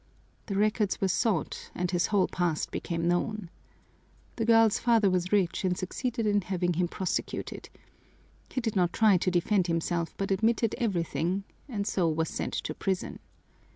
[0.47, 3.51] The records were sought and his whole past became known.
[4.37, 7.69] The girl's father was rich and succeeded in having him prosecuted.
[8.49, 12.73] He did not try to defend himself but admitted everything, and so was sent to
[12.73, 13.19] prison.